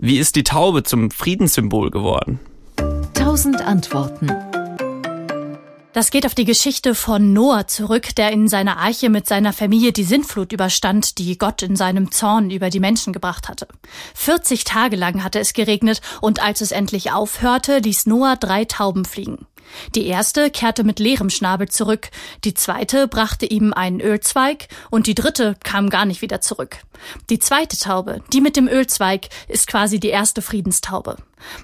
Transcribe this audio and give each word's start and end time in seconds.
Wie 0.00 0.18
ist 0.18 0.36
die 0.36 0.44
Taube 0.44 0.84
zum 0.84 1.10
Friedenssymbol 1.10 1.90
geworden? 1.90 2.38
Tausend 3.14 3.60
Antworten. 3.60 4.30
Das 5.92 6.12
geht 6.12 6.24
auf 6.24 6.36
die 6.36 6.44
Geschichte 6.44 6.94
von 6.94 7.32
Noah 7.32 7.66
zurück, 7.66 8.14
der 8.14 8.30
in 8.30 8.46
seiner 8.46 8.76
Arche 8.76 9.10
mit 9.10 9.26
seiner 9.26 9.52
Familie 9.52 9.92
die 9.92 10.04
Sintflut 10.04 10.52
überstand, 10.52 11.18
die 11.18 11.36
Gott 11.36 11.62
in 11.62 11.74
seinem 11.74 12.12
Zorn 12.12 12.52
über 12.52 12.70
die 12.70 12.78
Menschen 12.78 13.12
gebracht 13.12 13.48
hatte. 13.48 13.66
40 14.14 14.62
Tage 14.62 14.94
lang 14.94 15.24
hatte 15.24 15.40
es 15.40 15.52
geregnet 15.52 16.00
und 16.20 16.40
als 16.40 16.60
es 16.60 16.70
endlich 16.70 17.10
aufhörte, 17.10 17.78
ließ 17.78 18.06
Noah 18.06 18.36
drei 18.36 18.66
Tauben 18.66 19.04
fliegen. 19.04 19.47
Die 19.94 20.06
erste 20.06 20.50
kehrte 20.50 20.84
mit 20.84 20.98
leerem 20.98 21.30
Schnabel 21.30 21.68
zurück, 21.68 22.10
die 22.44 22.54
zweite 22.54 23.08
brachte 23.08 23.46
ihm 23.46 23.72
einen 23.72 24.00
Ölzweig 24.00 24.68
und 24.90 25.06
die 25.06 25.14
dritte 25.14 25.56
kam 25.64 25.90
gar 25.90 26.04
nicht 26.04 26.22
wieder 26.22 26.40
zurück. 26.40 26.78
Die 27.30 27.38
zweite 27.38 27.78
Taube, 27.78 28.22
die 28.32 28.40
mit 28.40 28.56
dem 28.56 28.68
Ölzweig, 28.68 29.28
ist 29.46 29.66
quasi 29.66 30.00
die 30.00 30.08
erste 30.08 30.42
Friedenstaube. 30.42 31.16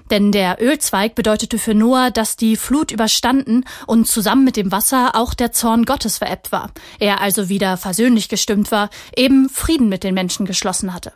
Denn 0.09 0.31
der 0.31 0.61
Ölzweig 0.61 1.15
bedeutete 1.15 1.59
für 1.59 1.73
Noah, 1.73 2.11
dass 2.11 2.37
die 2.37 2.55
Flut 2.55 2.91
überstanden 2.91 3.65
und 3.87 4.07
zusammen 4.07 4.45
mit 4.45 4.55
dem 4.55 4.71
Wasser 4.71 5.11
auch 5.15 5.33
der 5.33 5.51
Zorn 5.51 5.83
Gottes 5.83 6.17
verebbt 6.19 6.51
war. 6.51 6.71
Er 6.99 7.21
also 7.21 7.49
wieder 7.49 7.77
versöhnlich 7.77 8.29
gestimmt 8.29 8.71
war, 8.71 8.89
eben 9.15 9.49
Frieden 9.49 9.89
mit 9.89 10.03
den 10.03 10.13
Menschen 10.13 10.45
geschlossen 10.45 10.93
hatte. 10.93 11.11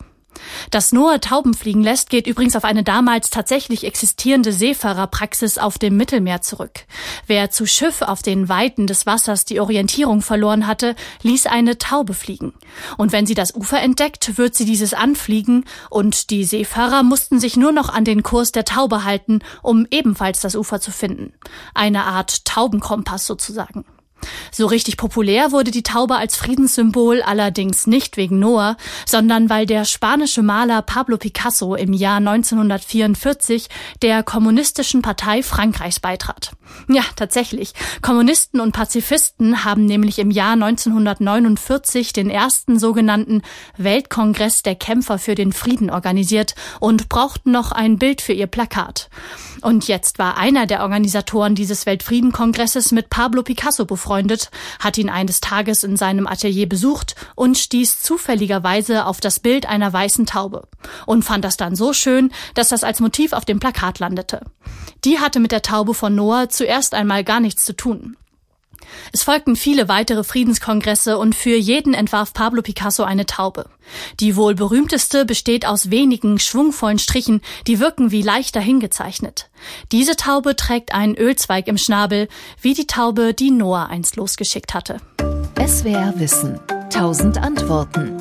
Dass 0.71 0.91
Noah 0.91 1.19
Tauben 1.21 1.53
fliegen 1.53 1.83
lässt, 1.83 2.09
geht 2.09 2.27
übrigens 2.27 2.55
auf 2.55 2.63
eine 2.63 2.83
damals 2.83 3.29
tatsächlich 3.29 3.83
existierende 3.83 4.51
Seefahrerpraxis 4.51 5.57
auf 5.57 5.77
dem 5.77 5.97
Mittelmeer 5.97 6.41
zurück. 6.41 6.85
Wer 7.27 7.49
zu 7.51 7.65
Schiff 7.65 8.01
auf 8.01 8.21
den 8.21 8.49
Weiten 8.49 8.87
des 8.87 9.05
Wassers 9.05 9.45
die 9.45 9.59
Orientierung 9.59 10.21
verloren 10.21 10.67
hatte, 10.67 10.95
ließ 11.23 11.45
eine 11.45 11.77
Taube 11.77 12.13
fliegen. 12.13 12.53
Und 12.97 13.11
wenn 13.11 13.25
sie 13.25 13.35
das 13.35 13.55
Ufer 13.55 13.81
entdeckt, 13.81 14.37
wird 14.37 14.55
sie 14.55 14.65
dieses 14.65 14.93
anfliegen 14.93 15.65
und 15.89 16.29
die 16.29 16.43
Seefahrer 16.43 17.03
mussten 17.03 17.39
sich 17.39 17.57
nur 17.57 17.71
noch 17.71 17.89
an 17.89 18.05
den 18.05 18.23
Kurs 18.23 18.51
der 18.51 18.65
Taube 18.65 19.03
halten, 19.03 19.39
um 19.61 19.87
ebenfalls 19.91 20.41
das 20.41 20.55
Ufer 20.55 20.79
zu 20.79 20.91
finden. 20.91 21.33
Eine 21.73 22.03
Art 22.03 22.45
Taubenkompass 22.45 23.25
sozusagen. 23.25 23.85
So 24.51 24.67
richtig 24.67 24.97
populär 24.97 25.51
wurde 25.51 25.71
die 25.71 25.83
Taube 25.83 26.15
als 26.15 26.35
Friedenssymbol 26.35 27.21
allerdings 27.21 27.87
nicht 27.87 28.17
wegen 28.17 28.39
Noah, 28.39 28.77
sondern 29.05 29.49
weil 29.49 29.65
der 29.65 29.85
spanische 29.85 30.41
Maler 30.41 30.81
Pablo 30.81 31.17
Picasso 31.17 31.75
im 31.75 31.93
Jahr 31.93 32.17
1944 32.17 33.69
der 34.01 34.23
kommunistischen 34.23 35.01
Partei 35.01 35.43
Frankreichs 35.43 35.99
beitrat. 35.99 36.51
Ja, 36.87 37.03
tatsächlich. 37.15 37.73
Kommunisten 38.01 38.59
und 38.59 38.71
Pazifisten 38.71 39.63
haben 39.63 39.85
nämlich 39.85 40.19
im 40.19 40.31
Jahr 40.31 40.53
1949 40.53 42.13
den 42.13 42.29
ersten 42.29 42.79
sogenannten 42.79 43.41
Weltkongress 43.77 44.63
der 44.63 44.75
Kämpfer 44.75 45.19
für 45.19 45.35
den 45.35 45.51
Frieden 45.51 45.89
organisiert 45.89 46.55
und 46.79 47.09
brauchten 47.09 47.51
noch 47.51 47.71
ein 47.71 47.97
Bild 47.97 48.21
für 48.21 48.33
ihr 48.33 48.47
Plakat. 48.47 49.09
Und 49.61 49.87
jetzt 49.87 50.19
war 50.19 50.37
einer 50.37 50.65
der 50.65 50.81
Organisatoren 50.81 51.53
dieses 51.53 51.85
Weltfriedenkongresses 51.85 52.91
mit 52.91 53.09
Pablo 53.09 53.43
Picasso 53.43 53.85
befreundet, 54.09 54.49
hat 54.79 54.97
ihn 54.97 55.09
eines 55.09 55.39
Tages 55.39 55.83
in 55.83 55.95
seinem 55.95 56.25
Atelier 56.25 56.67
besucht 56.67 57.15
und 57.35 57.57
stieß 57.57 58.01
zufälligerweise 58.01 59.05
auf 59.05 59.19
das 59.19 59.39
Bild 59.39 59.67
einer 59.67 59.93
weißen 59.93 60.25
Taube 60.25 60.67
und 61.05 61.23
fand 61.23 61.45
das 61.45 61.57
dann 61.57 61.75
so 61.75 61.93
schön, 61.93 62.31
dass 62.55 62.69
das 62.69 62.83
als 62.83 62.99
Motiv 62.99 63.33
auf 63.33 63.45
dem 63.45 63.59
Plakat 63.59 63.99
landete. 63.99 64.41
Die 65.05 65.19
hatte 65.19 65.39
mit 65.39 65.51
der 65.51 65.61
Taube 65.61 65.93
von 65.93 66.15
Noah 66.15 66.49
zuerst 66.49 66.95
einmal 66.95 67.23
gar 67.23 67.39
nichts 67.39 67.65
zu 67.65 67.75
tun. 67.75 68.17
Es 69.11 69.23
folgten 69.23 69.55
viele 69.55 69.87
weitere 69.87 70.23
Friedenskongresse 70.23 71.17
und 71.17 71.35
für 71.35 71.55
jeden 71.55 71.93
entwarf 71.93 72.33
Pablo 72.33 72.61
Picasso 72.61 73.03
eine 73.03 73.25
Taube. 73.25 73.65
Die 74.19 74.35
wohl 74.35 74.55
berühmteste 74.55 75.25
besteht 75.25 75.65
aus 75.65 75.89
wenigen 75.89 76.39
schwungvollen 76.39 76.99
Strichen, 76.99 77.41
die 77.67 77.79
wirken 77.79 78.11
wie 78.11 78.21
leicht 78.21 78.55
dahingezeichnet. 78.55 79.49
Diese 79.91 80.15
Taube 80.15 80.55
trägt 80.55 80.93
einen 80.93 81.15
Ölzweig 81.15 81.67
im 81.67 81.77
Schnabel, 81.77 82.27
wie 82.61 82.73
die 82.73 82.87
Taube, 82.87 83.33
die 83.33 83.51
Noah 83.51 83.87
einst 83.87 84.15
losgeschickt 84.15 84.73
hatte. 84.73 84.97
SWR 85.57 86.13
Wissen. 86.17 86.59
Tausend 86.89 87.37
Antworten. 87.37 88.17